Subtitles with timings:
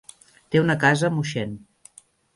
[0.55, 1.57] Té una casa a Moixent.